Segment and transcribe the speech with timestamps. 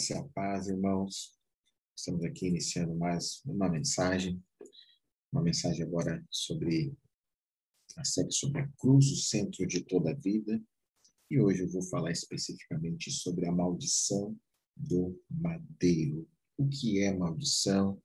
[0.00, 1.36] graça e a paz, irmãos.
[1.94, 4.42] Estamos aqui iniciando mais uma mensagem,
[5.30, 6.96] uma mensagem agora sobre
[7.98, 10.58] a série sobre a cruz, o centro de toda a vida.
[11.30, 14.34] E hoje eu vou falar especificamente sobre a maldição
[14.74, 16.26] do madeiro.
[16.56, 18.02] O que é maldição?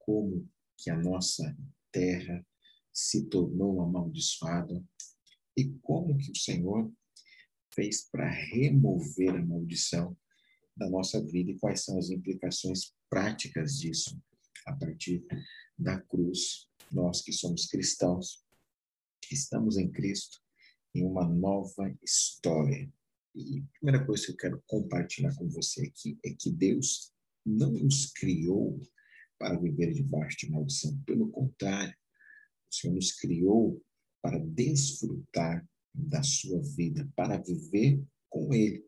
[0.00, 0.46] Como
[0.76, 1.56] que a nossa
[1.90, 2.46] terra
[2.92, 4.84] se tornou amaldiçoada?
[5.56, 6.92] E como que o Senhor
[7.74, 10.14] fez para remover a maldição
[10.76, 14.20] da nossa vida e quais são as implicações práticas disso
[14.66, 15.24] a partir
[15.78, 16.68] da cruz.
[16.90, 18.44] Nós que somos cristãos,
[19.30, 20.38] estamos em Cristo,
[20.94, 22.92] em uma nova história.
[23.34, 27.12] E a primeira coisa que eu quero compartilhar com você aqui é que Deus
[27.44, 28.80] não nos criou
[29.38, 30.96] para viver debaixo de maldição.
[31.04, 31.94] Pelo contrário,
[32.70, 33.82] o Senhor nos criou
[34.22, 38.84] para desfrutar da sua vida, para viver com Ele.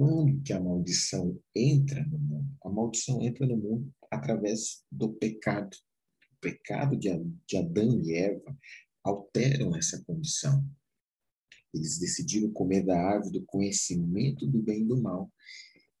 [0.00, 2.56] Quando que a maldição entra no mundo?
[2.64, 5.76] A maldição entra no mundo através do pecado.
[6.32, 8.58] O pecado de Adão e Eva
[9.04, 10.66] alteram essa condição.
[11.74, 15.30] Eles decidiram comer da árvore do conhecimento do bem e do mal.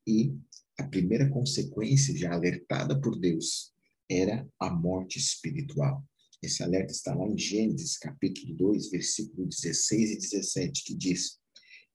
[0.06, 0.34] E
[0.78, 3.74] a primeira consequência, já alertada por Deus,
[4.10, 6.02] era a morte espiritual.
[6.42, 11.38] Esse alerta está lá em Gênesis, capítulo 2, versículo 16 e 17, que diz: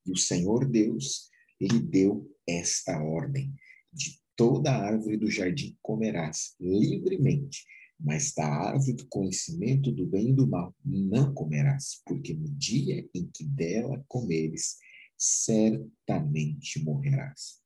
[0.06, 3.54] E o Senhor Deus ele deu esta ordem:
[3.92, 7.66] de toda árvore do jardim comerás livremente,
[8.00, 13.08] mas da árvore do conhecimento do bem e do mal não comerás, porque no dia
[13.14, 14.78] em que dela comeres,
[15.18, 17.62] certamente morrerás.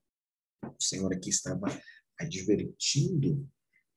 [0.64, 1.68] O Senhor aqui estava
[2.20, 3.48] advertindo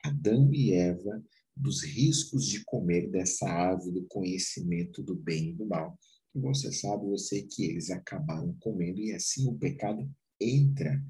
[0.03, 1.23] Adão e Eva
[1.55, 5.99] dos riscos de comer dessa árvore do conhecimento do bem e do mal.
[6.35, 10.11] Você sabe, você que eles acabaram comendo e assim o pecado
[10.41, 11.03] entra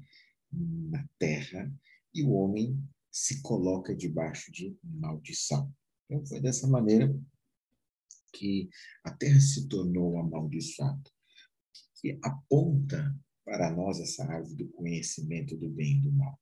[0.51, 1.71] na terra
[2.13, 2.77] e o homem
[3.11, 5.73] se coloca debaixo de maldição.
[6.05, 7.13] Então foi dessa maneira
[8.33, 8.69] que
[9.03, 11.09] a terra se tornou amaldiçoada,
[12.01, 16.39] que aponta para nós essa árvore do conhecimento do bem e do mal.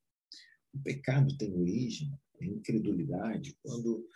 [0.74, 4.08] O pecado tem origem em incredulidade quando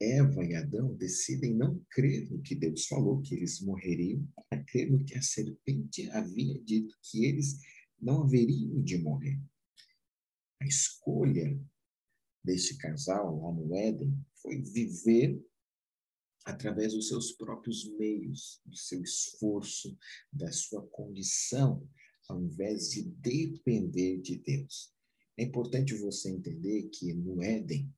[0.00, 4.90] Eva e Adão decidem não crer no que Deus falou, que eles morreriam, a crer
[4.90, 7.58] no que a serpente havia dito, que eles
[8.00, 9.38] não haveriam de morrer.
[10.62, 11.60] A escolha
[12.42, 15.38] deste casal lá no Éden foi viver
[16.46, 19.96] através dos seus próprios meios, do seu esforço,
[20.32, 21.86] da sua condição,
[22.28, 24.94] ao invés de depender de Deus.
[25.36, 27.92] É importante você entender que no Éden,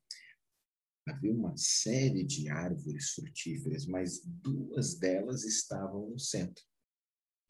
[1.07, 6.65] havia uma série de árvores frutíferas, mas duas delas estavam no centro.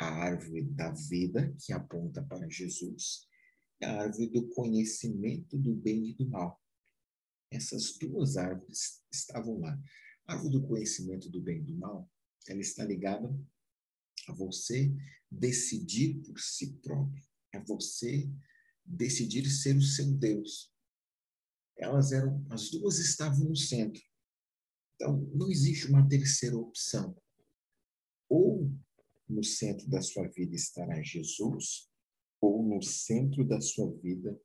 [0.00, 3.26] A árvore da vida, que aponta para Jesus,
[3.80, 6.60] e a árvore do conhecimento do bem e do mal.
[7.50, 9.78] Essas duas árvores estavam lá.
[10.26, 12.10] A árvore do conhecimento do bem e do mal,
[12.48, 13.28] ela está ligada
[14.28, 14.92] a você
[15.30, 17.22] decidir por si próprio,
[17.54, 18.30] a você
[18.84, 20.71] decidir ser o seu Deus,
[21.76, 24.02] elas eram, as duas estavam no centro.
[24.94, 27.16] Então, não existe uma terceira opção.
[28.28, 28.70] Ou
[29.28, 31.90] no centro da sua vida estará Jesus,
[32.40, 34.38] ou no centro da sua vida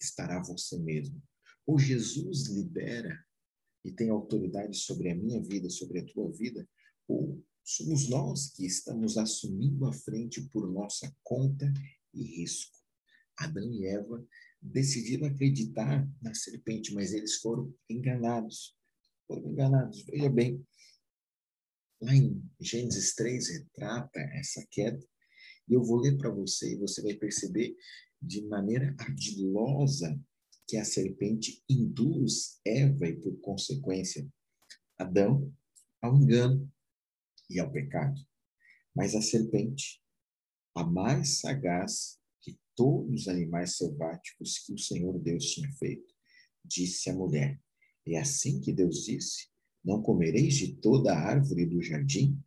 [0.00, 1.22] estará você mesmo.
[1.66, 3.24] Ou Jesus lidera
[3.84, 6.68] e tem autoridade sobre a minha vida, sobre a tua vida,
[7.08, 11.72] ou somos nós que estamos assumindo a frente por nossa conta
[12.14, 12.76] e risco.
[13.36, 14.24] Adão e Eva
[14.62, 18.76] decidiram acreditar na serpente, mas eles foram enganados.
[19.26, 20.04] Foram enganados.
[20.04, 20.64] Veja bem,
[22.00, 25.04] lá em Gênesis 3 retrata essa queda,
[25.68, 27.76] e eu vou ler para você, e você vai perceber
[28.20, 30.18] de maneira ardilosa
[30.66, 34.26] que a serpente induz Eva e, por consequência,
[34.96, 35.52] Adão
[36.00, 36.70] ao engano
[37.50, 38.20] e ao pecado.
[38.94, 40.02] Mas a serpente,
[40.74, 42.20] a mais sagaz
[42.76, 46.12] todos os animais selváticos que o Senhor Deus tinha feito,
[46.64, 47.60] disse a mulher:
[48.06, 49.48] É assim que Deus disse:
[49.84, 52.38] Não comereis de toda a árvore do jardim?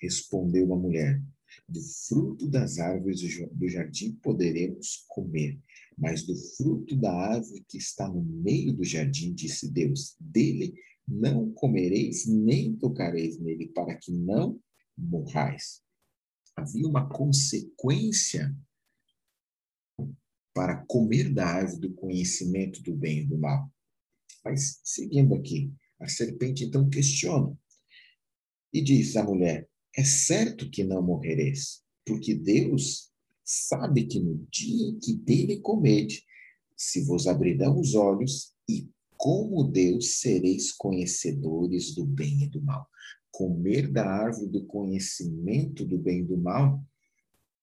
[0.00, 1.22] Respondeu a mulher:
[1.68, 3.20] Do fruto das árvores
[3.52, 5.58] do jardim poderemos comer,
[5.96, 10.74] mas do fruto da árvore que está no meio do jardim, disse Deus: Dele
[11.06, 14.60] não comereis nem tocareis nele, para que não
[14.96, 15.82] morrais.
[16.54, 18.54] Havia uma consequência
[20.54, 23.70] para comer da árvore do conhecimento do bem e do mal.
[24.44, 27.56] Mas, seguindo aqui, a serpente então questiona
[28.72, 33.10] e diz à mulher: É certo que não morrereis, porque Deus
[33.44, 36.24] sabe que no dia que dele comede,
[36.76, 42.88] se vos abrirão os olhos, e como Deus sereis conhecedores do bem e do mal.
[43.30, 46.82] Comer da árvore do conhecimento do bem e do mal,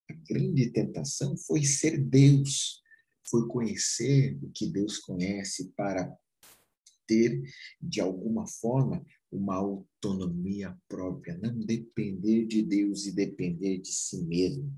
[0.10, 2.82] a grande tentação foi ser Deus,
[3.30, 6.12] foi conhecer o que Deus conhece para
[7.08, 7.42] ter,
[7.82, 14.72] de alguma forma, uma autonomia própria, não depender de Deus e depender de si mesmo.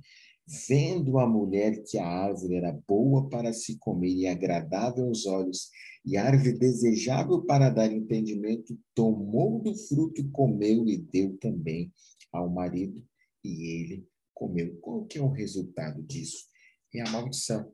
[0.68, 5.70] Vendo a mulher que a árvore era boa para se comer e agradável aos olhos,
[6.06, 11.94] e árvore desejável para dar entendimento, tomou do fruto, comeu e deu também
[12.34, 13.06] ao marido,
[13.44, 14.11] e ele
[14.42, 14.76] comeu.
[14.82, 16.50] Qual que é o resultado disso?
[16.96, 17.72] É a maldição.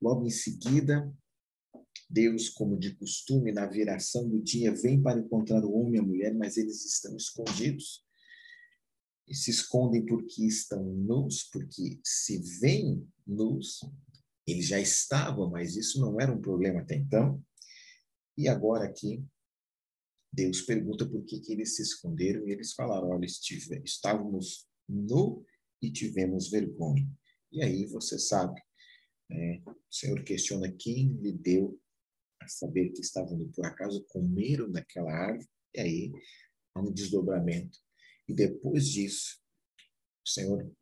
[0.00, 1.10] Logo em seguida,
[2.08, 6.02] Deus, como de costume, na viração do dia, vem para encontrar o homem e a
[6.02, 8.04] mulher, mas eles estão escondidos.
[9.26, 13.80] E se escondem porque estão nus, porque se veem nus,
[14.46, 17.42] eles já estavam, mas isso não era um problema até então.
[18.36, 19.24] E agora aqui,
[20.32, 25.44] Deus pergunta por que, que eles se esconderam e eles falaram: olha, estive, estávamos nu
[25.82, 27.08] e tivemos vergonha.
[27.52, 28.60] E aí você sabe,
[29.28, 29.62] né?
[29.66, 31.80] o Senhor questiona quem lhe deu
[32.40, 36.12] a saber que estavam por acaso comeram daquela árvore, e aí
[36.74, 37.78] há um desdobramento.
[38.28, 39.40] E depois disso,
[40.24, 40.72] o Senhor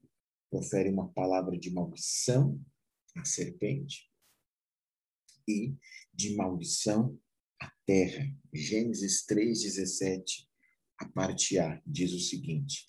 [0.50, 2.60] profere uma palavra de maldição
[3.16, 4.10] à serpente
[5.46, 5.74] e
[6.12, 7.18] de maldição
[7.60, 8.30] à terra.
[8.52, 10.46] Gênesis 3:17,
[10.98, 12.84] a parte A, diz o seguinte: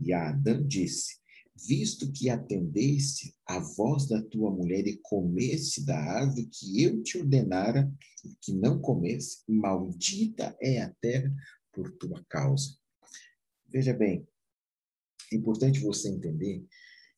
[0.00, 1.19] E Adão disse:
[1.66, 7.18] visto que atendeste à voz da tua mulher e comesse da árvore que eu te
[7.18, 7.92] ordenara
[8.40, 11.34] que não comesse, maldita é a terra
[11.72, 12.76] por tua causa.
[13.68, 14.26] Veja bem,
[15.32, 16.66] é importante você entender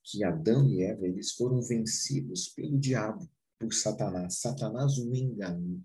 [0.02, 3.28] que Adão e Eva eles foram vencidos pelo diabo,
[3.58, 4.40] por Satanás.
[4.40, 5.80] Satanás os enganou,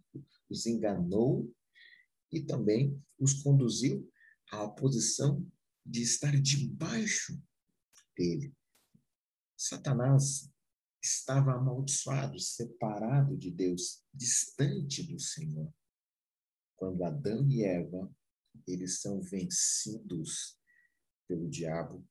[0.50, 1.54] os enganou
[2.32, 4.10] e também os conduziu
[4.52, 5.46] à posição
[5.86, 7.40] de estar debaixo
[8.18, 8.54] dele.
[9.56, 10.50] Satanás
[11.02, 15.72] estava amaldiçoado, separado de Deus, distante do Senhor.
[16.76, 18.14] Quando Adão e Eva,
[18.68, 20.58] eles são vencidos
[21.28, 22.08] pelo diabo,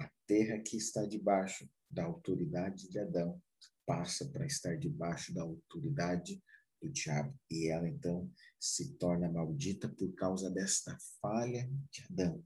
[0.00, 3.40] a terra que está debaixo da autoridade de Adão
[3.86, 6.42] passa para estar debaixo da autoridade
[6.80, 7.38] do diabo.
[7.50, 12.44] E ela então se torna maldita por causa desta falha de Adão.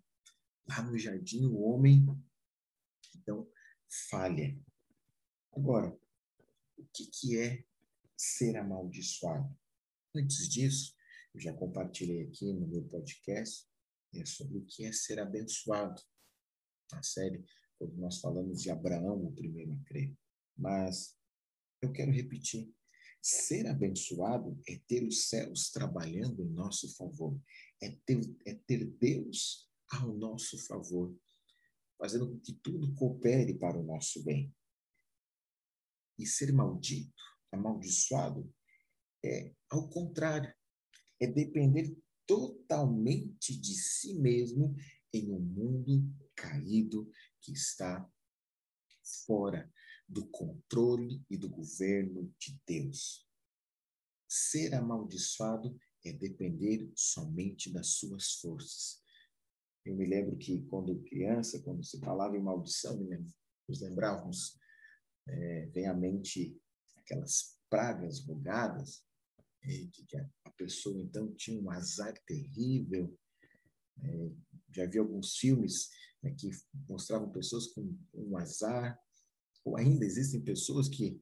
[0.68, 2.04] Lá no jardim, o homem
[3.26, 3.50] então,
[4.08, 4.56] falha.
[5.52, 5.98] Agora,
[6.78, 7.64] o que, que é
[8.16, 9.52] ser amaldiçoado?
[10.14, 10.94] Antes disso,
[11.34, 13.66] eu já compartilhei aqui no meu podcast
[14.14, 16.00] é sobre o que é ser abençoado.
[16.92, 17.44] Na série,
[17.76, 20.16] quando nós falamos de Abraão, o primeiro a crer.
[20.56, 21.18] Mas
[21.82, 22.72] eu quero repetir.
[23.20, 27.38] Ser abençoado é ter os céus trabalhando em nosso favor,
[27.82, 31.14] é ter, é ter Deus ao nosso favor
[31.98, 34.54] fazendo com que tudo coopere para o nosso bem.
[36.18, 37.22] E ser maldito,
[37.52, 38.52] amaldiçoado,
[39.24, 40.54] é ao contrário,
[41.20, 44.74] é depender totalmente de si mesmo
[45.12, 47.10] em um mundo caído
[47.40, 48.08] que está
[49.26, 49.72] fora
[50.08, 53.26] do controle e do governo de Deus.
[54.28, 59.02] Ser amaldiçoado é depender somente das suas forças,
[59.86, 62.98] eu me lembro que quando criança, quando se falava em maldição,
[63.68, 64.58] nos lembrávamos,
[65.28, 66.60] é, vem à mente
[66.96, 69.04] aquelas pragas rogadas,
[69.62, 73.16] é, de que a pessoa então tinha um azar terrível.
[74.02, 74.30] É,
[74.74, 75.88] já vi alguns filmes
[76.22, 76.50] né, que
[76.88, 78.98] mostravam pessoas com um azar,
[79.64, 81.20] ou ainda existem pessoas que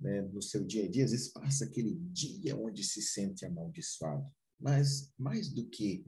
[0.00, 4.28] né, no seu dia a dia, às vezes passa aquele dia onde se sente amaldiçoado.
[4.58, 6.04] Mas mais do que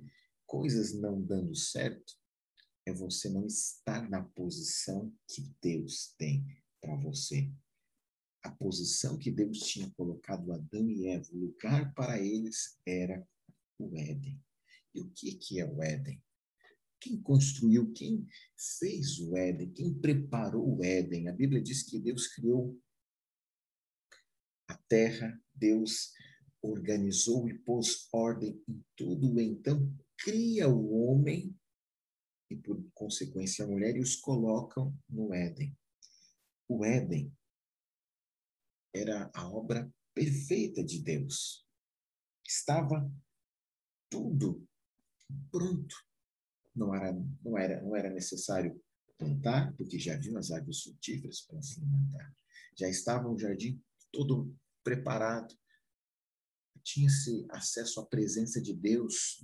[0.53, 2.13] coisas não dando certo
[2.85, 6.45] é você não estar na posição que Deus tem
[6.79, 7.51] para você.
[8.43, 13.27] A posição que Deus tinha colocado Adão e Eva, o lugar para eles era
[13.79, 14.39] o Éden.
[14.95, 16.23] E o que, que é o Éden?
[17.01, 18.29] Quem construiu, quem
[18.79, 21.29] fez o Éden, quem preparou o Éden?
[21.29, 22.79] A Bíblia diz que Deus criou
[24.69, 26.13] a terra, Deus
[26.61, 29.41] organizou e pôs ordem em tudo.
[29.41, 29.91] Então,
[30.23, 31.55] cria o homem
[32.49, 35.77] e, por consequência, a mulher e os colocam no Éden.
[36.69, 37.37] O Éden
[38.95, 41.67] era a obra perfeita de Deus.
[42.47, 43.11] Estava
[44.09, 44.67] tudo
[45.51, 45.97] pronto.
[46.75, 47.13] Não era,
[47.43, 48.81] não era, não era necessário
[49.19, 52.35] plantar, porque já haviam as árvores frutíferas para se alimentar.
[52.79, 55.55] Já estava o jardim todo preparado.
[56.83, 59.43] Tinha-se acesso à presença de Deus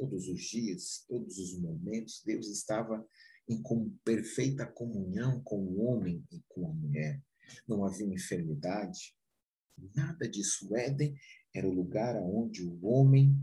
[0.00, 2.22] todos os dias, todos os momentos.
[2.24, 3.06] Deus estava
[3.46, 3.62] em
[4.02, 7.22] perfeita comunhão com o homem e com a mulher.
[7.68, 9.14] Não havia enfermidade,
[9.94, 10.66] nada disso.
[10.70, 11.14] O Éden
[11.54, 13.36] era o lugar onde o homem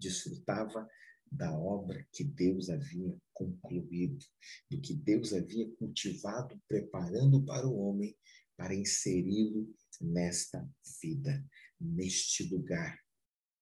[0.00, 0.88] desfrutava
[1.30, 4.24] da obra que Deus havia concluído,
[4.70, 8.16] do que Deus havia cultivado, preparando para o homem
[8.56, 9.68] para inseri-lo
[10.00, 10.66] nesta
[11.02, 11.44] vida,
[11.78, 12.98] neste lugar.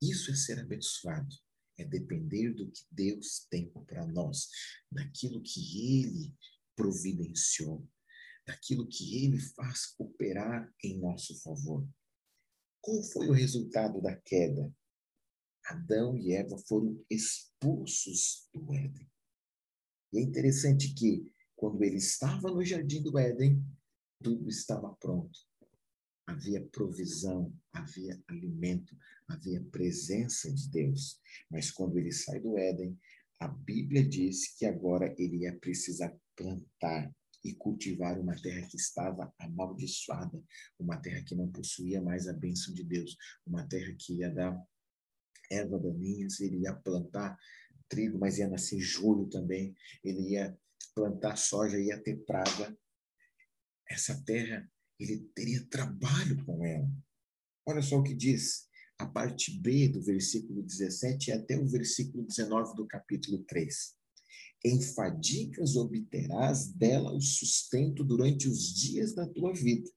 [0.00, 1.34] Isso é ser abençoado,
[1.78, 4.48] é depender do que Deus tem para nós,
[4.90, 6.34] daquilo que Ele
[6.76, 7.86] providenciou,
[8.46, 11.86] daquilo que Ele faz cooperar em nosso favor.
[12.80, 14.72] Qual foi o resultado da queda?
[15.64, 19.10] Adão e Eva foram expulsos do Éden.
[20.12, 23.64] E é interessante que, quando ele estava no jardim do Éden,
[24.22, 25.38] tudo estava pronto.
[26.26, 28.96] Havia provisão, havia alimento,
[29.28, 31.20] havia presença de Deus.
[31.50, 32.98] Mas quando ele sai do Éden,
[33.40, 37.14] a Bíblia diz que agora ele ia precisar plantar
[37.44, 40.42] e cultivar uma terra que estava amaldiçoada,
[40.78, 43.16] uma terra que não possuía mais a bênção de Deus,
[43.46, 44.58] uma terra que ia dar
[45.50, 47.38] erva daninhas, ele ia plantar
[47.88, 50.56] trigo, mas ia nascer joio também, ele ia
[50.94, 52.76] plantar soja, ia ter praga.
[53.88, 54.66] Essa terra,
[54.98, 56.88] ele teria trabalho com ela.
[57.66, 58.66] Olha só o que diz
[58.98, 63.94] a parte B do versículo 17 até o versículo 19 do capítulo 3.
[64.64, 69.90] Em fadigas obterás dela o sustento durante os dias da tua vida.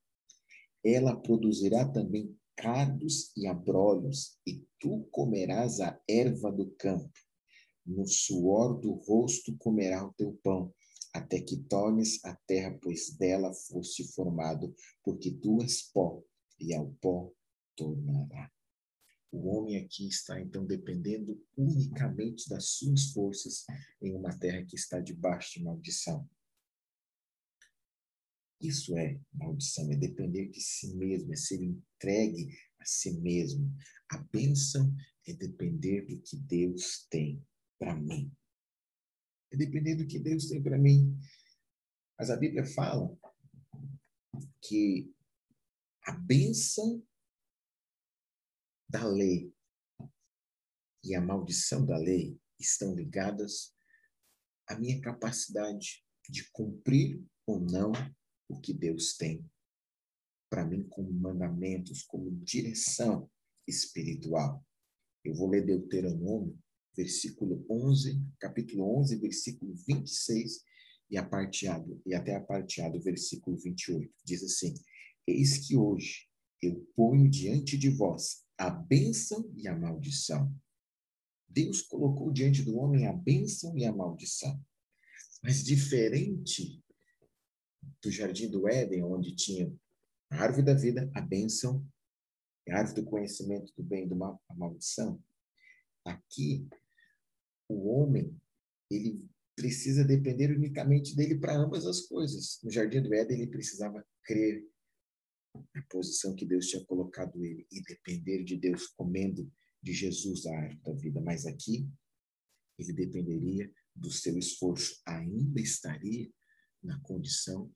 [0.84, 7.12] Ela produzirá também cardos e abrolhos, e tu comerás a erva do campo.
[7.86, 10.74] No suor do rosto comerá o teu pão,
[11.18, 16.24] até que tornes a terra, pois dela foste formado, porque tu és pó,
[16.60, 17.32] e ao pó
[17.76, 18.52] tornará.
[19.32, 23.66] O homem aqui está então dependendo unicamente das suas forças
[24.02, 26.28] em uma terra que está debaixo de maldição.
[28.62, 33.72] Isso é maldição, é depender de si mesmo, é ser entregue a si mesmo.
[34.10, 34.96] A bênção
[35.28, 37.46] é depender do que Deus tem
[37.78, 38.32] para mim.
[39.51, 41.18] É depender do que Deus tem para mim.
[42.18, 43.16] Mas a Bíblia fala
[44.62, 45.13] que
[46.04, 47.06] a bênção
[48.89, 49.54] da lei
[51.04, 53.75] e a maldição da lei estão ligadas
[54.68, 57.92] à minha capacidade de cumprir ou não
[58.50, 59.46] o que Deus tem
[60.50, 63.30] para mim como mandamentos, como direção
[63.68, 64.66] espiritual.
[65.24, 66.58] Eu vou ler Deuteronômio,
[66.98, 70.63] versículo 11, capítulo 11, versículo 26
[71.12, 74.12] e a parte A, e até a parte A do versículo 28.
[74.25, 74.74] Diz assim:
[75.27, 76.27] Eis que hoje
[76.62, 80.54] eu ponho diante de vós a bênção e a maldição.
[81.48, 84.60] Deus colocou diante do homem a bênção e a maldição.
[85.44, 86.84] Mas diferente
[88.01, 89.72] do jardim do Éden, onde tinha
[90.32, 91.88] a árvore da vida, a bênção,
[92.70, 95.24] a árvore do conhecimento do bem e do mal, a maldição.
[96.04, 96.68] Aqui,
[97.70, 98.36] o homem,
[98.90, 99.24] ele
[99.56, 102.60] precisa depender unicamente dele para ambas as coisas.
[102.64, 104.64] No jardim do Éden, ele precisava crer
[105.74, 110.56] na posição que Deus tinha colocado ele e depender de Deus comendo de Jesus a
[110.56, 111.22] árvore da vida.
[111.22, 111.90] Mas aqui,
[112.78, 116.30] ele dependeria do seu esforço, ainda estaria
[116.84, 117.72] na condição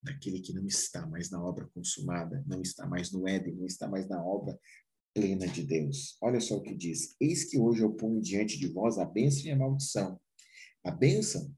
[0.00, 3.88] daquele que não está mais na obra consumada, não está mais no Éden, não está
[3.88, 4.58] mais na obra
[5.14, 6.18] plena de Deus.
[6.20, 9.46] Olha só o que diz: Eis que hoje eu ponho diante de vós a bênção
[9.46, 10.20] e a maldição.
[10.82, 11.54] A bênção,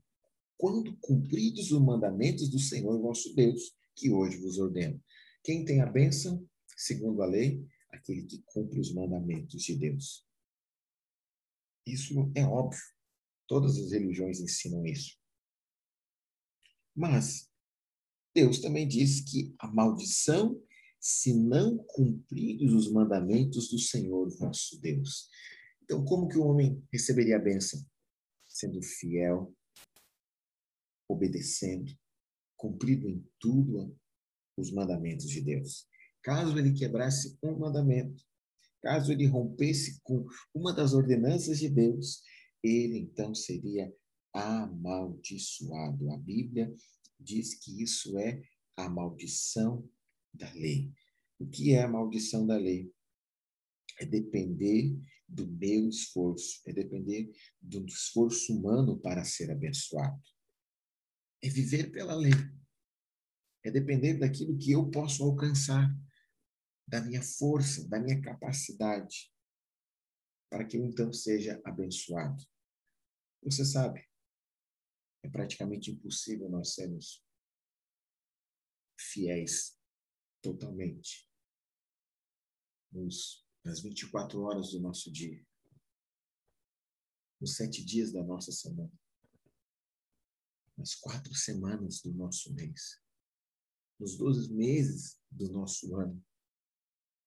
[0.59, 5.03] quando cumpridos os mandamentos do Senhor vosso Deus, que hoje vos ordeno.
[5.43, 6.47] Quem tem a bênção,
[6.77, 10.25] segundo a lei, aquele que cumpre os mandamentos de Deus.
[11.87, 12.83] Isso é óbvio.
[13.47, 15.17] Todas as religiões ensinam isso.
[16.95, 17.49] Mas
[18.35, 20.61] Deus também diz que a maldição
[21.01, 25.29] se não cumpridos os mandamentos do Senhor nosso Deus.
[25.83, 27.81] Então, como que o homem receberia a bênção?
[28.49, 29.55] Sendo fiel,
[31.09, 31.93] obedecendo,
[32.57, 33.97] cumprido em tudo
[34.57, 35.87] os mandamentos de Deus.
[36.23, 38.25] Caso ele quebrasse um mandamento,
[38.83, 42.23] caso ele rompesse com uma das ordenanças de Deus,
[42.63, 43.95] ele então seria
[44.33, 46.11] amaldiçoado.
[46.11, 46.75] A Bíblia
[47.21, 48.43] diz que isso é
[48.77, 49.89] a maldição
[50.37, 50.93] da lei.
[51.39, 52.93] O que é a maldição da lei?
[53.99, 60.23] É depender do meu esforço, é depender do esforço humano para ser abençoado.
[61.43, 62.33] É viver pela lei.
[63.65, 65.93] É depender daquilo que eu posso alcançar,
[66.87, 69.33] da minha força, da minha capacidade,
[70.49, 72.45] para que eu então seja abençoado.
[73.43, 74.07] Você sabe,
[75.25, 77.25] é praticamente impossível nós sermos
[78.99, 79.76] fiéis
[80.47, 81.29] totalmente.
[82.93, 85.45] Nos, nas 24 horas do nosso dia,
[87.41, 88.93] nos sete dias da nossa semana,
[90.79, 93.01] nas quatro semanas do nosso mês,
[93.99, 96.25] nos 12 meses do nosso ano.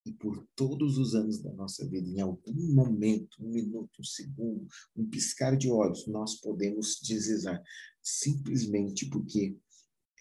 [0.06, 4.66] E por todos os anos da nossa vida, em algum momento, um minuto, um segundo,
[4.96, 7.62] um piscar de olhos, nós podemos deslizar.
[8.02, 9.60] Simplesmente porque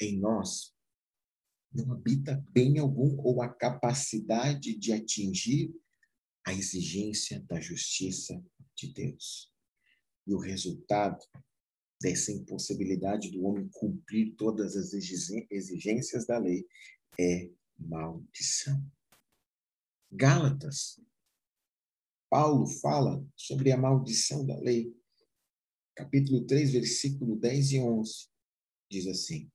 [0.01, 0.77] em nós
[1.73, 5.75] não habita bem algum ou a capacidade de atingir
[6.47, 8.43] a exigência da justiça
[8.75, 9.53] de Deus.
[10.27, 11.19] E o resultado
[12.01, 16.67] dessa impossibilidade do homem cumprir todas as exigências da lei
[17.19, 18.83] é maldição.
[20.11, 21.01] Gálatas,
[22.31, 24.95] Paulo fala sobre a maldição da lei.
[25.95, 28.29] Capítulo 3, versículo 10 e 11.
[28.91, 29.51] Diz assim: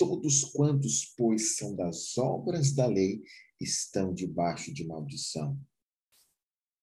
[0.00, 3.22] Todos quantos, pois, são das obras da lei,
[3.60, 5.60] estão debaixo de maldição.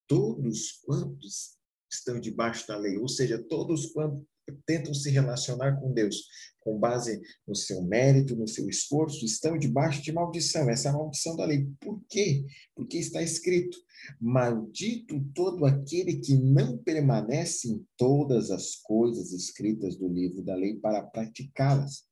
[0.07, 1.57] Todos quantos
[1.91, 4.23] estão debaixo da lei, ou seja, todos quantos
[4.67, 6.27] tentam se relacionar com Deus
[6.67, 10.69] com base no seu mérito, no seu esforço, estão debaixo de maldição.
[10.69, 11.65] Essa é a maldição da lei.
[11.79, 12.45] Por quê?
[12.75, 13.77] Porque está escrito:
[14.19, 20.75] Maldito todo aquele que não permanece em todas as coisas escritas do livro da lei
[20.75, 22.05] para praticá-las.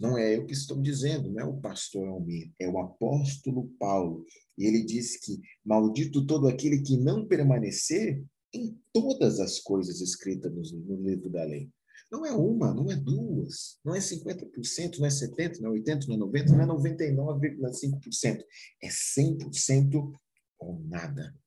[0.00, 4.24] Não é eu que estou dizendo, não é o pastor Almir, é o apóstolo Paulo.
[4.56, 10.72] E ele diz que maldito todo aquele que não permanecer em todas as coisas escritas
[10.72, 11.70] no, livro da lei.
[12.10, 16.06] Não é uma, não é duas, não é 50%, não é 70%, não é 80%,
[16.08, 18.44] não é 90%, não é 99,5%.
[18.82, 20.12] É 100%
[20.60, 21.38] ou nada.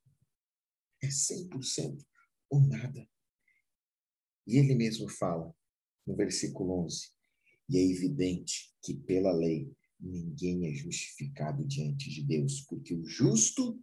[1.01, 1.97] É 100%
[2.51, 3.05] ou nada.
[4.45, 5.53] E ele mesmo fala
[6.05, 7.11] no versículo 11:
[7.69, 13.81] e é evidente que pela lei ninguém é justificado diante de Deus, porque o justo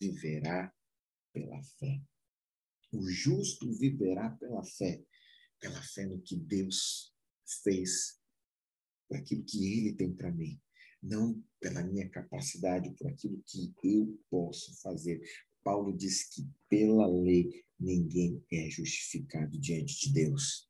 [0.00, 0.72] viverá
[1.32, 2.02] pela fé.
[2.92, 5.02] O justo viverá pela fé,
[5.60, 7.14] pela fé no que Deus
[7.62, 8.20] fez,
[9.08, 10.60] por aquilo que Ele tem para mim,
[11.02, 15.20] não pela minha capacidade, por aquilo que eu posso fazer.
[15.62, 20.68] Paulo diz que pela lei ninguém é justificado diante de Deus.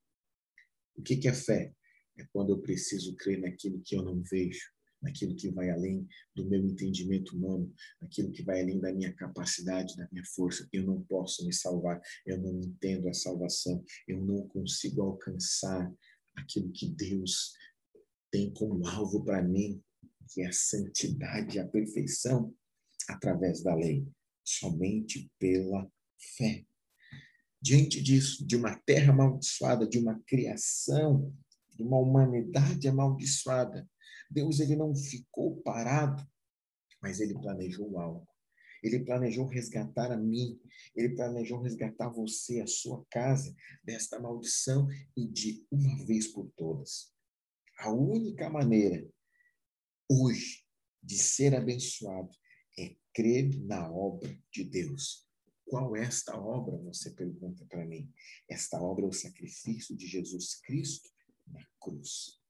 [0.95, 1.75] O que, é fé?
[2.18, 4.70] É quando eu preciso crer naquilo que eu não vejo,
[5.03, 9.96] naquilo que vai além do meu entendimento humano, naquilo que vai além da minha capacidade,
[9.96, 10.68] da minha força.
[10.72, 15.92] Eu não posso me salvar, eu não entendo a salvação, eu não consigo alcançar
[16.37, 17.53] aquilo que Deus
[18.31, 19.83] tem como alvo para mim,
[20.33, 22.55] que é a santidade a perfeição
[23.09, 24.07] através da lei,
[24.44, 25.90] somente pela
[26.37, 26.64] fé.
[27.61, 31.33] Diante disso, de uma terra amaldiçoada, de uma criação
[31.74, 33.88] de uma humanidade amaldiçoada.
[34.30, 36.26] Deus ele não ficou parado,
[37.00, 38.26] mas ele planejou algo.
[38.82, 40.61] Ele planejou resgatar a mim,
[40.96, 43.54] ele planejou resgatar você, a sua casa,
[43.85, 47.12] desta maldição e de uma vez por todas.
[47.78, 49.08] A única maneira
[50.11, 50.64] hoje
[51.02, 52.30] de ser abençoado
[52.78, 55.28] é crer na obra de Deus.
[55.64, 56.76] Qual é esta obra?
[56.78, 58.12] Você pergunta para mim.
[58.48, 61.08] Esta obra é o sacrifício de Jesus Cristo
[61.53, 62.41] na cruz.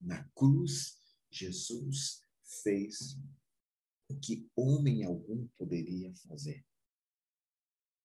[0.00, 2.22] Na cruz, Jesus
[2.62, 3.16] fez
[4.08, 6.64] o que homem algum poderia fazer.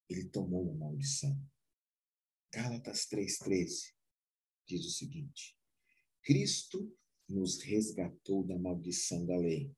[0.10, 1.36] Ele tomou a maldição.
[2.54, 3.94] Gálatas 3,13
[4.68, 5.58] diz o seguinte:
[6.22, 6.96] Cristo
[7.28, 9.76] nos resgatou da maldição da lei,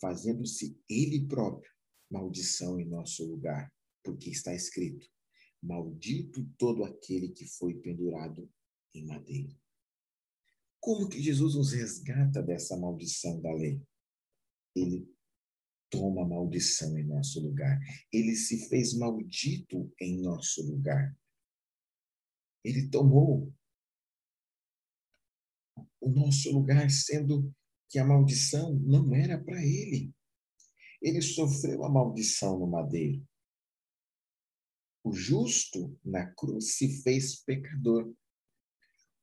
[0.00, 1.70] fazendo-se Ele próprio
[2.10, 5.06] maldição em nosso lugar, porque está escrito:
[5.62, 8.50] Maldito todo aquele que foi pendurado
[8.94, 9.54] em madeira.
[10.80, 13.80] Como que Jesus nos resgata dessa maldição da lei?
[14.74, 15.08] Ele
[15.90, 17.78] toma a maldição em nosso lugar.
[18.12, 21.16] Ele se fez maldito em nosso lugar.
[22.64, 23.52] Ele tomou
[26.00, 27.54] o nosso lugar, sendo
[27.88, 30.12] que a maldição não era para ele.
[31.00, 33.26] Ele sofreu a maldição no madeiro.
[35.04, 38.12] O justo na cruz se fez pecador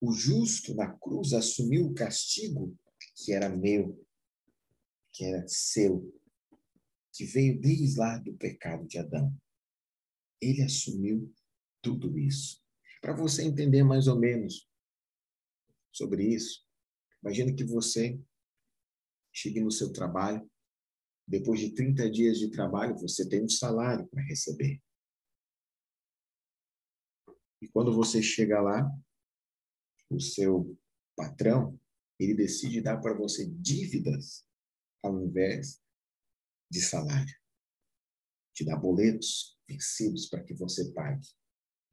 [0.06, 2.78] o justo na cruz assumiu o castigo
[3.16, 4.06] que era meu,
[5.12, 6.14] que era seu,
[7.14, 9.36] que veio desde lá do pecado de Adão.
[10.42, 11.34] Ele assumiu
[11.82, 12.62] tudo isso.
[13.02, 14.70] Para você entender mais ou menos
[15.92, 16.66] sobre isso.
[17.24, 18.20] Imagina que você
[19.34, 20.50] chegue no seu trabalho,
[21.28, 24.82] depois de 30 dias de trabalho, você tem um salário para receber.
[27.62, 28.88] E quando você chega lá,
[30.10, 30.78] o seu
[31.16, 31.80] patrão,
[32.20, 34.46] ele decide dar para você dívidas
[35.04, 35.82] ao invés
[36.70, 37.36] de salário.
[38.54, 41.28] Te dá boletos vencidos para que você pague.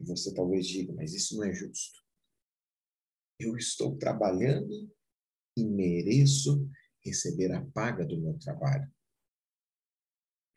[0.01, 2.03] E você talvez diga, mas isso não é justo.
[3.39, 4.93] Eu estou trabalhando
[5.57, 6.69] e mereço
[7.05, 8.91] receber a paga do meu trabalho.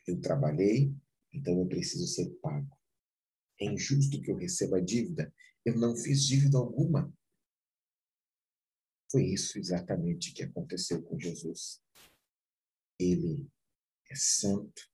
[0.08, 0.94] Eu trabalhei,
[1.34, 2.76] então eu preciso ser pago.
[3.60, 5.34] É injusto que eu receba dívida.
[5.66, 7.12] Eu não fiz dívida alguma.
[9.16, 11.82] Foi isso exatamente que aconteceu com Jesus.
[13.00, 13.50] Ele
[14.10, 14.92] é santo,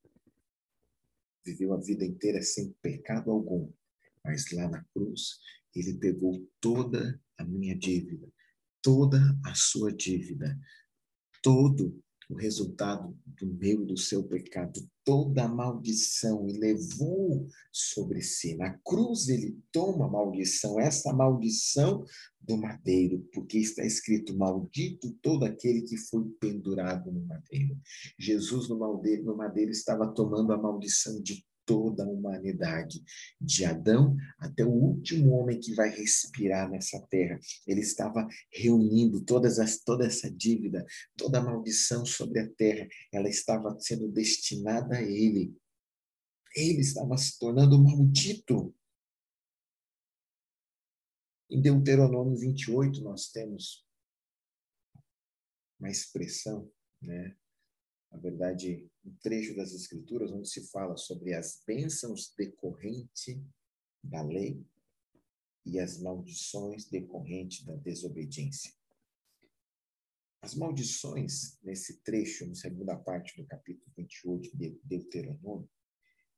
[1.44, 3.74] viveu a vida inteira sem pecado algum,
[4.24, 5.40] mas lá na cruz
[5.74, 8.32] ele pegou toda a minha dívida,
[8.80, 10.56] toda a sua dívida,
[11.42, 12.00] todo
[12.32, 18.56] o resultado do meu e do seu pecado, toda a maldição e levou sobre si.
[18.56, 22.06] Na cruz ele toma a maldição, essa maldição
[22.40, 27.78] do madeiro, porque está escrito: Maldito todo aquele que foi pendurado no madeiro.
[28.18, 33.02] Jesus no madeiro, no madeiro estava tomando a maldição de toda a humanidade,
[33.40, 37.40] de Adão até o último homem que vai respirar nessa terra.
[37.66, 43.30] Ele estava reunindo todas as, toda essa dívida, toda a maldição sobre a terra, ela
[43.30, 45.56] estava sendo destinada a ele.
[46.54, 48.76] Ele estava se tornando maldito.
[51.50, 53.86] Em Deuteronômio 28, nós temos
[55.80, 56.70] uma expressão,
[57.02, 57.34] né?
[58.12, 63.42] Na verdade, um trecho das Escrituras onde se fala sobre as bênçãos decorrentes
[64.04, 64.64] da lei
[65.66, 68.74] e as maldições decorrentes da desobediência.
[70.42, 75.70] As maldições, nesse trecho, na segunda parte do capítulo 28 de Deuteronômio,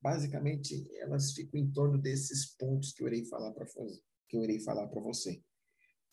[0.01, 3.65] basicamente elas ficam em torno desses pontos que eu irei falar para
[4.27, 5.41] que eu irei falar para você.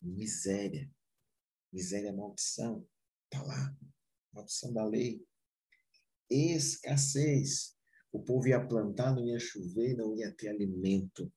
[0.01, 0.88] Miséria,
[1.73, 2.87] miséria, maldição,
[3.29, 3.77] tá lá,
[4.33, 5.27] maldição da lei,
[6.30, 7.76] escassez.
[8.12, 11.32] O povo ia plantar, não ia chover, não ia ter alimento.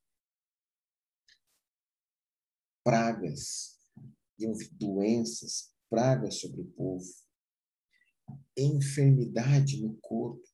[2.84, 3.80] Pragas,
[4.38, 7.08] iam doenças, pragas sobre o povo.
[8.58, 10.48] Enfermidade no corpo,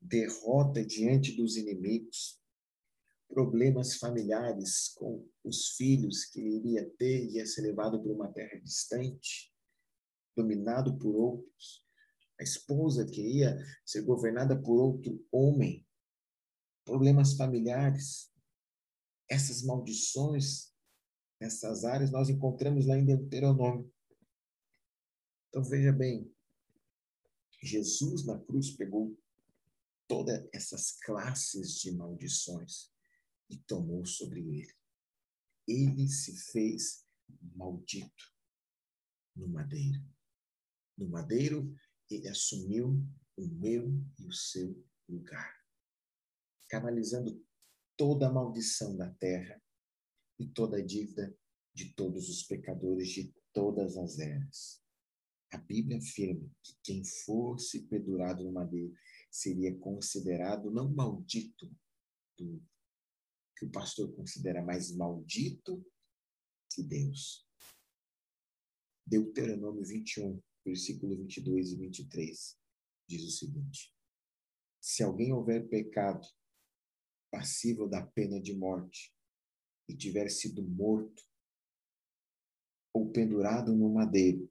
[0.00, 2.40] derrota diante dos inimigos,
[3.28, 9.52] problemas familiares com os filhos que iria ter, ia ser levado para uma terra distante,
[10.36, 11.85] dominado por outros,
[12.38, 15.86] a esposa que ia ser governada por outro homem,
[16.84, 18.32] problemas familiares,
[19.28, 20.72] essas maldições
[21.40, 23.92] nessas áreas nós encontramos lá em Deuteronômio.
[25.48, 26.32] Então veja bem,
[27.62, 29.18] Jesus na cruz pegou
[30.06, 32.90] todas essas classes de maldições
[33.50, 34.74] e tomou sobre ele.
[35.66, 37.04] Ele se fez
[37.54, 38.32] maldito
[39.34, 40.00] no madeiro.
[40.96, 41.74] No madeiro,
[42.10, 43.02] ele assumiu
[43.36, 45.54] o meu e o seu lugar,
[46.68, 47.44] canalizando
[47.96, 49.62] toda a maldição da terra
[50.38, 51.36] e toda a dívida
[51.74, 54.82] de todos os pecadores de todas as eras.
[55.52, 58.94] A Bíblia afirma que quem fosse pendurado no madeiro
[59.30, 61.70] seria considerado não maldito,
[62.36, 62.62] do,
[63.56, 65.84] que o pastor considera mais maldito
[66.70, 67.46] que Deus.
[69.06, 72.58] Deuteronômio 21, versículo 22 e 23,
[73.08, 73.94] diz o seguinte:
[74.80, 76.26] Se alguém houver pecado
[77.30, 79.14] passível da pena de morte
[79.88, 81.22] e tiver sido morto
[82.92, 84.50] ou pendurado no madeiro,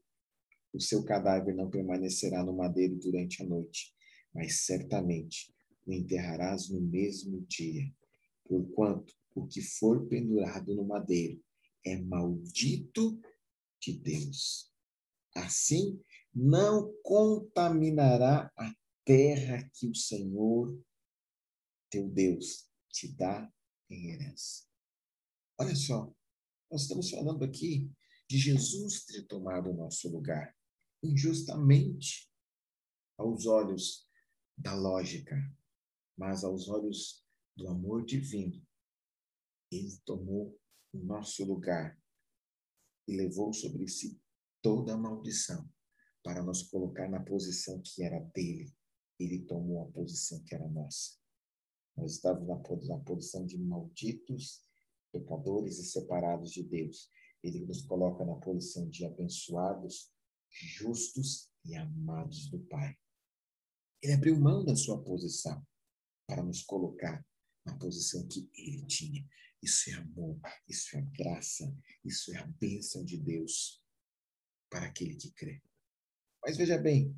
[0.71, 3.93] o seu cadáver não permanecerá no madeiro durante a noite,
[4.33, 5.53] mas certamente
[5.85, 7.93] o enterrarás no mesmo dia,
[8.45, 11.43] porquanto o que for pendurado no madeiro
[11.85, 13.19] é maldito
[13.81, 14.74] de Deus.
[15.35, 16.01] Assim,
[16.33, 20.81] não contaminará a terra que o Senhor,
[21.89, 23.51] teu Deus, te dá
[23.89, 24.65] em herança.
[25.59, 26.13] Olha só,
[26.71, 27.91] nós estamos falando aqui
[28.29, 30.55] de Jesus ter tomado o nosso lugar,
[31.03, 32.31] injustamente,
[33.17, 34.09] aos olhos
[34.57, 35.35] da lógica,
[36.17, 38.65] mas aos olhos do amor divino.
[39.71, 40.57] Ele tomou
[40.93, 42.01] o nosso lugar
[43.07, 44.19] e levou sobre si
[44.65, 45.69] toda a maldição
[46.23, 48.75] para nos colocar na posição que era dele.
[49.19, 51.19] Ele tomou a posição que era nossa.
[51.95, 54.65] Nós estávamos na posição de malditos,
[55.11, 57.11] pecadores e separados de Deus.
[57.43, 60.11] Ele nos coloca na posição de abençoados,
[60.49, 62.97] justos e amados do Pai.
[64.01, 65.63] Ele abriu mão da sua posição
[66.25, 67.23] para nos colocar
[67.63, 69.23] na posição que ele tinha.
[69.61, 71.71] Isso é amor, isso é graça,
[72.03, 73.84] isso é a bênção de Deus
[74.75, 75.61] para aquele que crê.
[76.43, 77.17] Mas veja bem,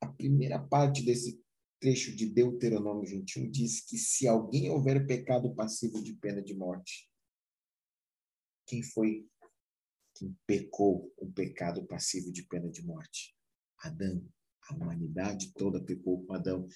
[0.00, 1.40] a primeira parte desse
[1.80, 7.08] trecho de Deuteronômio 21 diz que se alguém houver pecado passivo de pena de morte,
[8.66, 9.28] quem foi
[10.14, 13.34] quem pecou o pecado passivo de pena de morte?
[13.78, 14.28] Adão.
[14.68, 16.66] A humanidade toda pecou com Adão.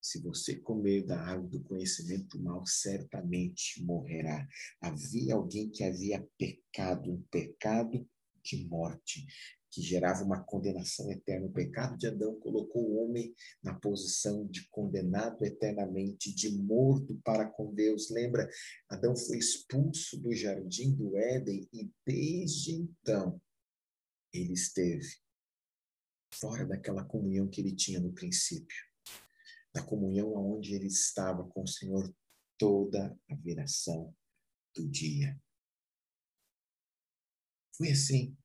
[0.00, 4.48] Se você comer da árvore do conhecimento do mal, certamente morrerá.
[4.80, 8.08] Havia alguém que havia pecado, um pecado
[8.46, 9.26] de morte,
[9.70, 11.46] que gerava uma condenação eterna.
[11.46, 17.46] O pecado de Adão colocou o homem na posição de condenado eternamente, de morto para
[17.46, 18.08] com Deus.
[18.10, 18.48] Lembra?
[18.88, 23.40] Adão foi expulso do jardim do Éden e desde então
[24.32, 25.16] ele esteve
[26.32, 28.76] fora daquela comunhão que ele tinha no princípio,
[29.74, 32.14] da comunhão onde ele estava com o Senhor
[32.58, 34.14] toda a viração
[34.74, 35.38] do dia.
[37.76, 38.36] Foi assim.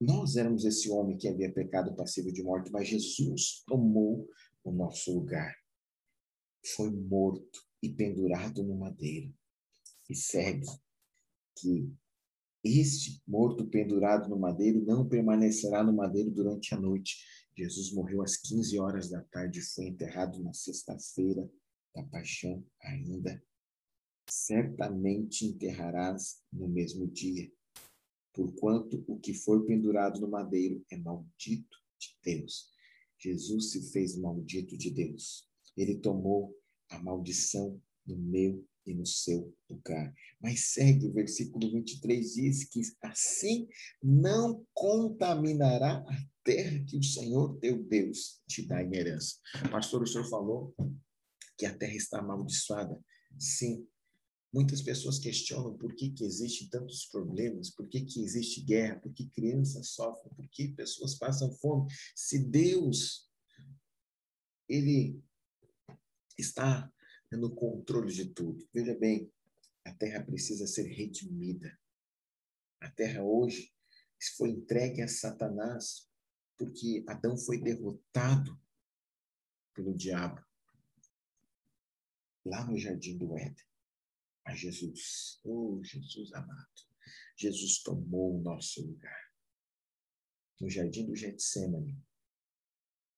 [0.00, 4.28] Nós éramos esse homem que havia pecado passivo de morte, mas Jesus tomou
[4.62, 5.56] o nosso lugar.
[6.74, 9.34] Foi morto e pendurado no madeiro.
[10.08, 10.66] E segue
[11.56, 11.90] que
[12.62, 17.16] este morto pendurado no madeiro não permanecerá no madeiro durante a noite.
[17.56, 21.48] Jesus morreu às 15 horas da tarde e foi enterrado na sexta-feira
[21.94, 23.42] da paixão ainda.
[24.28, 27.50] Certamente enterrarás no mesmo dia,
[28.36, 32.66] porquanto o que for pendurado no madeiro é maldito de Deus.
[33.18, 35.48] Jesus se fez maldito de Deus.
[35.74, 36.54] Ele tomou
[36.90, 40.14] a maldição no meu e no seu lugar.
[40.40, 43.66] Mas segue o versículo 23, diz que assim
[44.02, 49.36] não contaminará a terra que o Senhor teu Deus te dá em herança.
[49.70, 50.74] Pastor, o senhor falou
[51.58, 53.00] que a terra está amaldiçoada.
[53.38, 53.88] Sim.
[54.56, 59.12] Muitas pessoas questionam por que, que existem tantos problemas, por que, que existe guerra, por
[59.12, 61.92] que crianças sofrem, por que pessoas passam fome.
[62.14, 63.30] Se Deus,
[64.66, 65.22] Ele
[66.38, 66.90] está
[67.30, 68.66] no controle de tudo.
[68.72, 69.30] Veja bem,
[69.84, 71.78] a terra precisa ser redimida.
[72.80, 73.74] A terra hoje
[74.38, 76.10] foi entregue a Satanás
[76.56, 78.58] porque Adão foi derrotado
[79.74, 80.42] pelo diabo
[82.42, 83.66] lá no jardim do Éden.
[84.46, 86.70] A Jesus, oh Jesus amado,
[87.36, 89.32] Jesus tomou o nosso lugar.
[90.60, 92.00] No jardim do Getsemane,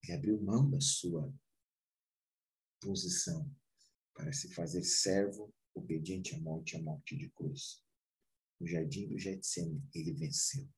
[0.03, 1.33] ele abriu mão da sua
[2.81, 3.55] posição
[4.14, 7.85] para se fazer servo obediente à morte, à morte de cruz.
[8.59, 10.69] No jardim do Getsemane, ele venceu.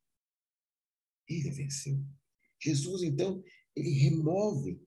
[1.29, 2.05] Ele venceu.
[2.61, 3.43] Jesus, então,
[3.75, 4.85] ele remove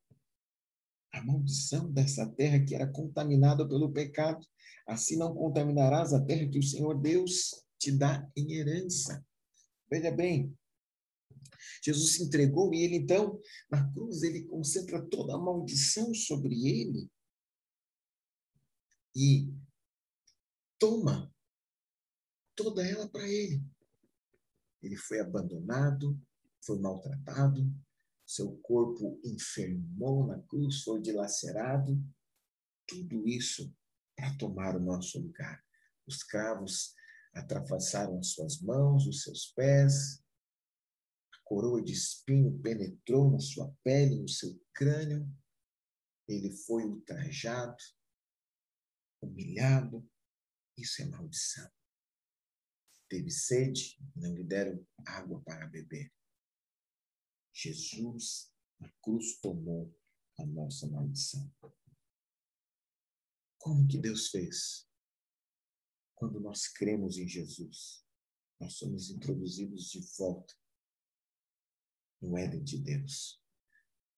[1.13, 4.45] a maldição dessa terra que era contaminada pelo pecado.
[4.86, 9.26] Assim não contaminarás a terra que o Senhor Deus te dá em herança.
[9.89, 10.56] Veja bem,
[11.84, 17.10] Jesus se entregou e ele então, na cruz, ele concentra toda a maldição sobre ele
[19.15, 19.54] e
[20.80, 21.34] toma
[22.56, 23.63] toda ela para ele.
[24.82, 26.19] Ele foi abandonado,
[26.62, 27.72] foi maltratado,
[28.26, 32.02] seu corpo enfermou na cruz, foi dilacerado.
[32.88, 33.74] Tudo isso
[34.15, 35.63] para tomar o nosso lugar.
[36.06, 36.93] Os cravos
[37.34, 40.23] atrapassaram as suas mãos, os seus pés,
[41.34, 45.28] a coroa de espinho penetrou na sua pele, no seu crânio.
[46.28, 47.76] Ele foi ultrajado,
[49.21, 50.08] humilhado,
[50.78, 51.69] isso é maldição.
[53.10, 56.12] Teve sede, não lhe deram água para beber.
[57.54, 59.95] Jesus, na cruz, tomou
[60.39, 61.52] a nossa maldição.
[63.63, 64.86] Como que Deus fez?
[66.15, 68.06] Quando nós cremos em Jesus,
[68.60, 70.54] nós somos introduzidos de volta
[72.21, 73.41] no Éden de Deus.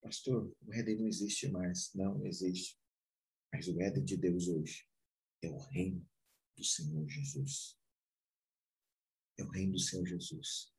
[0.01, 1.93] Pastor, o Éden não existe mais.
[1.93, 2.81] Não existe.
[3.53, 4.89] Mas o Éden de Deus hoje
[5.43, 6.03] é o reino
[6.57, 7.79] do Senhor Jesus.
[9.37, 10.73] É o reino do Senhor Jesus.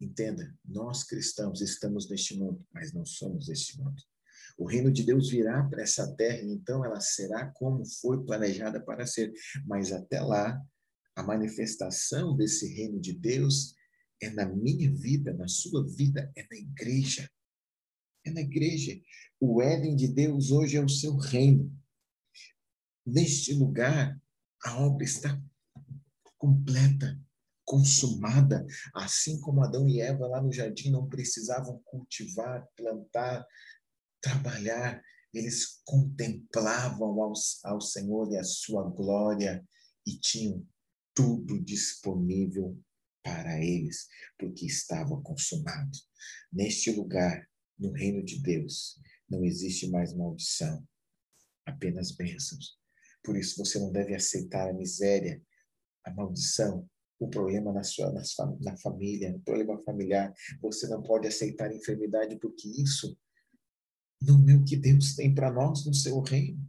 [0.00, 4.02] Entenda, nós cristãos estamos neste mundo, mas não somos este mundo.
[4.56, 9.06] O reino de Deus virá para essa terra, então ela será como foi planejada para
[9.06, 9.32] ser.
[9.66, 10.58] Mas até lá,
[11.14, 13.74] a manifestação desse reino de Deus
[14.22, 17.30] é na minha vida, na sua vida, é na igreja.
[18.24, 18.98] É na igreja.
[19.38, 21.70] O Éden de Deus hoje é o seu reino.
[23.04, 24.18] Neste lugar,
[24.64, 25.40] a obra está
[26.38, 27.18] completa.
[27.66, 28.64] consumada,
[28.94, 33.44] assim como Adão e Eva lá no jardim não precisavam cultivar, plantar,
[34.20, 35.02] trabalhar,
[35.32, 37.32] eles contemplavam ao,
[37.64, 39.66] ao Senhor e a sua glória
[40.06, 40.66] e tinham
[41.14, 42.78] tudo disponível
[43.22, 44.06] para eles,
[44.38, 45.98] porque estava consumado.
[46.52, 47.46] Neste lugar,
[47.78, 50.86] no reino de Deus, não existe mais maldição,
[51.66, 52.78] apenas bênçãos.
[53.24, 55.42] Por isso você não deve aceitar a miséria,
[56.04, 60.32] a maldição, o problema na sua na, sua, na família, o problema familiar.
[60.62, 63.18] Você não pode aceitar a enfermidade porque isso
[64.20, 66.64] não é o que Deus tem para nós no seu reino.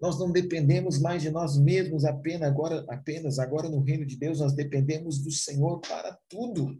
[0.00, 4.40] Nós não dependemos mais de nós mesmos apenas agora, apenas agora no reino de Deus,
[4.40, 6.78] nós dependemos do Senhor para tudo.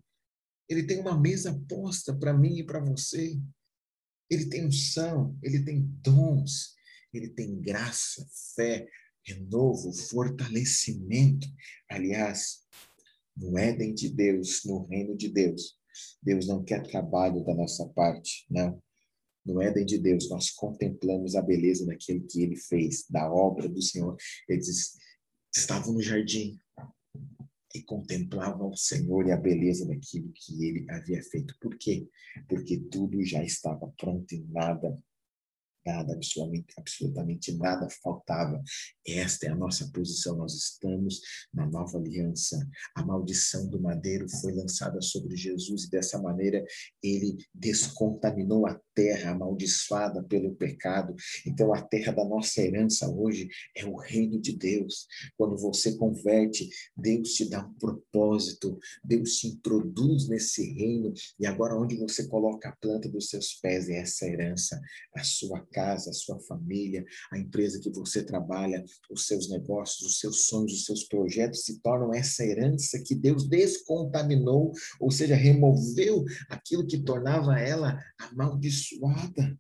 [0.69, 3.41] Ele tem uma mesa posta para mim e para você.
[4.29, 6.75] Ele tem unção, ele tem dons,
[7.12, 8.87] ele tem graça, fé,
[9.25, 11.47] renovo, fortalecimento.
[11.89, 12.67] Aliás,
[13.37, 15.79] no Éden de Deus, no reino de Deus,
[16.23, 18.83] Deus não quer trabalho da nossa parte, não.
[19.47, 23.81] No Éden de Deus, nós contemplamos a beleza daquele que ele fez, da obra do
[23.81, 24.17] Senhor.
[24.49, 24.99] Eles
[25.55, 26.61] estavam no jardim
[27.73, 31.55] e contemplavam o Senhor e a beleza daquilo que ele havia feito.
[31.61, 32.09] Por quê?
[32.49, 34.99] Porque tudo já estava pronto e nada
[35.87, 38.62] nada, absolutamente, absolutamente nada faltava.
[39.07, 40.37] Esta é a nossa posição.
[40.37, 41.20] Nós estamos
[41.55, 42.59] na nova aliança.
[42.94, 46.64] A maldição do madeiro foi lançada sobre Jesus e dessa maneira
[47.03, 51.14] ele descontaminou a terra amaldiçoada pelo pecado.
[51.46, 55.07] Então a terra da nossa herança hoje é o reino de Deus.
[55.37, 61.79] Quando você converte, Deus te dá um propósito, Deus te introduz nesse reino e agora
[61.79, 64.81] onde você coloca a planta dos seus pés é essa herança,
[65.14, 70.19] a sua casa, a sua família, a empresa que você trabalha, os seus negócios, os
[70.19, 76.25] seus sonhos, os seus projetos se tornam essa herança que Deus descontaminou, ou seja, removeu
[76.49, 79.59] aquilo que tornava ela amaldiçoada.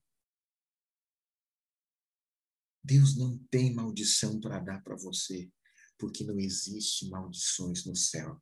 [2.82, 5.50] Deus não tem maldição para dar para você,
[5.98, 8.40] porque não existe maldições no céu.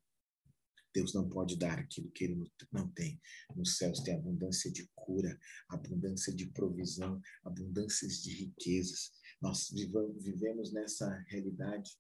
[0.94, 3.20] Deus não pode dar aquilo que ele não tem.
[3.56, 5.36] Nos céus tem abundância de cura,
[5.68, 9.12] abundância de provisão, abundâncias de riquezas.
[9.42, 11.98] Nós vivemos nessa realidade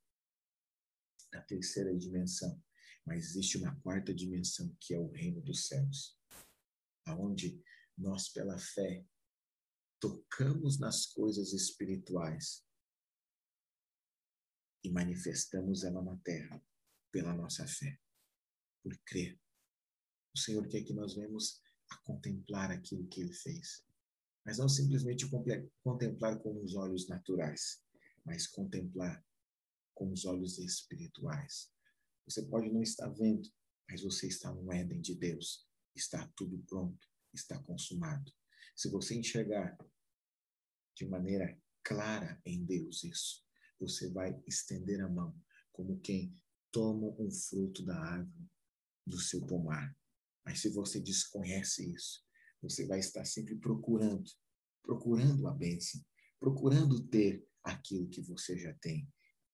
[1.32, 2.62] da terceira dimensão,
[3.04, 6.16] mas existe uma quarta dimensão que é o reino dos céus,
[7.04, 7.60] aonde
[7.98, 9.04] nós pela fé
[9.98, 12.64] tocamos nas coisas espirituais
[14.84, 16.62] e manifestamos ela na terra
[17.10, 17.98] pela nossa fé
[18.84, 19.40] por crer.
[20.34, 23.82] O Senhor quer que nós venhamos a contemplar aquilo que Ele fez.
[24.44, 25.26] Mas não simplesmente
[25.82, 27.82] contemplar com os olhos naturais,
[28.26, 29.24] mas contemplar
[29.94, 31.72] com os olhos espirituais.
[32.26, 33.48] Você pode não estar vendo,
[33.88, 35.66] mas você está no Éden de Deus.
[35.94, 38.30] Está tudo pronto, está consumado.
[38.76, 39.78] Se você enxergar
[40.94, 43.42] de maneira clara em Deus isso,
[43.80, 45.34] você vai estender a mão
[45.72, 46.36] como quem
[46.70, 48.50] toma um fruto da árvore
[49.06, 49.96] do seu pomar.
[50.44, 52.22] Mas se você desconhece isso,
[52.60, 54.30] você vai estar sempre procurando,
[54.82, 56.00] procurando a bênção,
[56.38, 59.08] procurando ter aquilo que você já tem.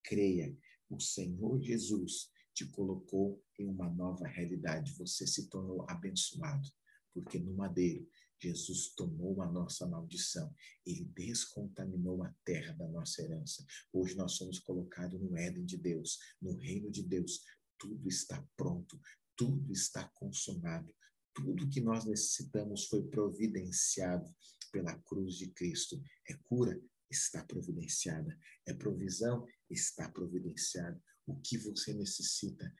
[0.04, 0.56] Creia,
[0.88, 4.92] o Senhor Jesus te colocou em uma nova realidade.
[4.94, 6.68] Você se tornou abençoado,
[7.14, 8.08] porque no madeiro
[8.40, 10.52] Jesus tomou a nossa maldição,
[10.86, 13.64] ele descontaminou a terra da nossa herança.
[13.92, 17.44] Hoje nós somos colocados no Éden de Deus, no reino de Deus.
[17.78, 18.98] Tudo está pronto
[19.40, 20.94] tudo está consumado.
[21.33, 24.31] Tudo que nós necessitamos foi providenciado
[24.70, 25.98] pela cruz de Cristo.
[26.29, 26.79] É cura?
[27.11, 28.38] Está providenciada.
[28.67, 29.46] É provisão?
[29.71, 31.02] Está providenciada.
[31.27, 32.71] O que você necessita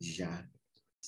[0.00, 0.50] já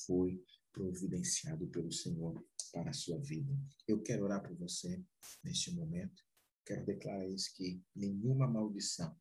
[0.04, 3.58] foi providenciado pelo Senhor para a sua vida.
[3.88, 5.02] Eu quero orar por você
[5.42, 6.22] neste momento.
[6.66, 9.18] Quero declarar isso que nenhuma maldição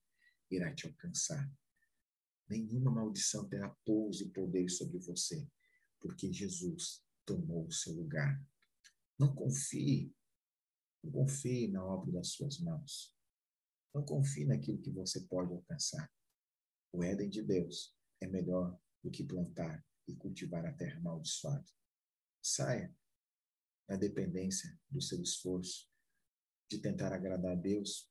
[0.51, 1.49] irá te alcançar.
[2.49, 5.47] Nenhuma maldição terá pouso e poder sobre você
[6.00, 8.41] porque Jesus tomou o seu lugar.
[9.18, 10.14] Não confie,
[11.04, 13.16] não confie na obra das suas mãos.
[13.93, 16.12] Não confie naquilo que você pode alcançar.
[16.91, 21.66] O Éden de Deus é melhor do que plantar e cultivar a terra amaldiçoada.
[22.41, 22.95] Saia
[23.88, 25.89] da dependência do seu esforço,
[26.70, 28.10] de tentar agradar a Deus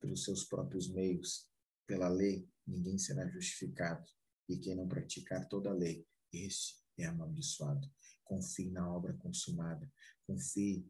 [0.00, 1.48] pelos seus próprios meios.
[1.86, 4.08] Pela lei, ninguém será justificado.
[4.48, 7.90] E quem não praticar toda a lei, este é amaldiçoado.
[8.24, 9.90] Confie na obra consumada.
[10.26, 10.86] Confie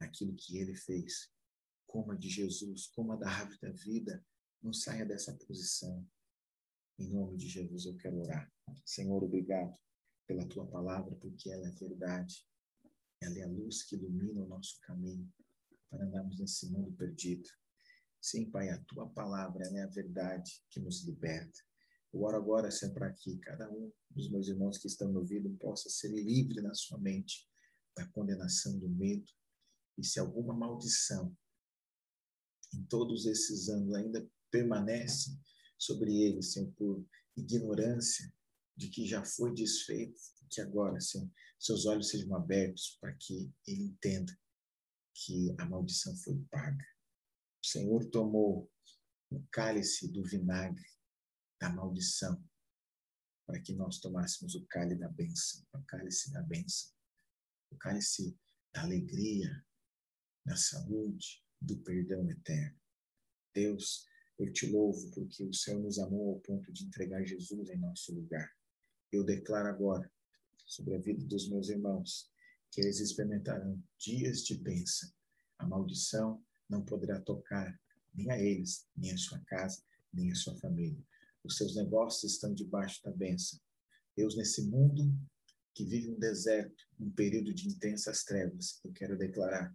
[0.00, 1.30] naquilo que ele fez.
[1.86, 4.24] Coma de Jesus, coma da árvore da vida.
[4.62, 6.06] Não saia dessa posição.
[6.98, 8.50] Em nome de Jesus eu quero orar.
[8.84, 9.76] Senhor, obrigado
[10.26, 12.46] pela tua palavra, porque ela é verdade.
[13.20, 15.30] Ela é a luz que ilumina o nosso caminho
[15.90, 17.48] para andarmos nesse mundo perdido.
[18.20, 21.58] Sim, Pai, a tua palavra é a verdade que nos liberta.
[22.12, 25.50] Eu oro agora, Senhor, para que cada um dos meus irmãos que estão no ouvido
[25.58, 27.48] possa ser livre na sua mente
[27.96, 29.30] da condenação do medo.
[29.96, 31.34] E se alguma maldição
[32.74, 35.38] em todos esses anos ainda permanece
[35.78, 37.06] sobre ele, Senhor, por
[37.36, 38.32] ignorância
[38.76, 43.84] de que já foi desfeito, que agora, Senhor, seus olhos sejam abertos para que ele
[43.84, 44.38] entenda
[45.14, 46.84] que a maldição foi paga.
[47.62, 48.70] O Senhor tomou
[49.30, 50.84] o cálice do vinagre
[51.62, 52.44] da maldição
[53.46, 56.90] para que nós tomássemos o cálice da bênção, o cálice da bênção,
[57.70, 58.36] o cálice
[58.74, 59.64] da alegria,
[60.44, 62.76] da saúde, do perdão eterno.
[63.54, 64.08] Deus,
[64.40, 68.12] eu te louvo porque o Senhor nos amou ao ponto de entregar Jesus em nosso
[68.12, 68.50] lugar.
[69.12, 70.10] Eu declaro agora
[70.66, 72.28] sobre a vida dos meus irmãos
[72.72, 75.08] que eles experimentarão dias de bênção.
[75.58, 77.80] A maldição não poderá tocar
[78.12, 79.80] nem a eles, nem a sua casa,
[80.12, 81.06] nem a sua família.
[81.44, 83.58] Os seus negócios estão debaixo da bênção.
[84.16, 85.12] Deus, nesse mundo
[85.74, 89.74] que vive um deserto, um período de intensas trevas, eu quero declarar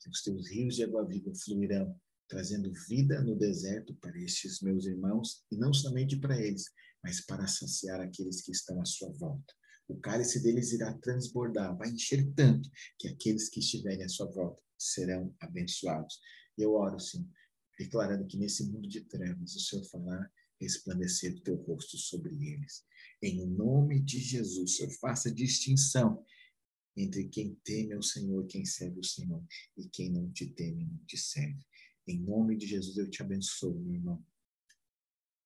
[0.00, 1.98] que os teus rios de água viva fluirão,
[2.28, 6.64] trazendo vida no deserto para estes meus irmãos, e não somente para eles,
[7.02, 9.54] mas para saciar aqueles que estão à sua volta.
[9.88, 14.60] O cálice deles irá transbordar, vai encher tanto que aqueles que estiverem à sua volta
[14.76, 16.18] serão abençoados.
[16.58, 17.30] Eu oro, sim,
[17.78, 20.28] declarando que nesse mundo de trevas o Senhor falar
[20.60, 22.84] resplandecer o teu rosto sobre eles.
[23.22, 26.24] Em nome de Jesus, Senhor, faça distinção
[26.96, 29.44] entre quem teme ao Senhor, quem serve o Senhor,
[29.76, 31.64] e quem não te teme, não te serve.
[32.06, 34.24] Em nome de Jesus, eu te abençoo, meu irmão.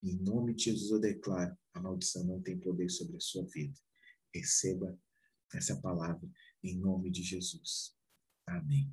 [0.03, 3.77] Em nome de Jesus eu declaro: a maldição não tem poder sobre a sua vida.
[4.33, 4.97] Receba
[5.53, 6.27] essa palavra
[6.63, 7.95] em nome de Jesus.
[8.47, 8.91] Amém.